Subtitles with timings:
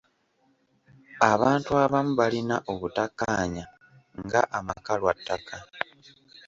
[1.31, 3.65] Abantu abamu balina obutakkaanya
[4.25, 5.57] nga amaka lwa ttaka.